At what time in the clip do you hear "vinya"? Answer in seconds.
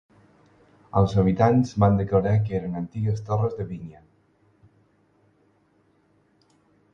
3.75-4.03